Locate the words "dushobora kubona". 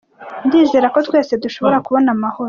1.43-2.09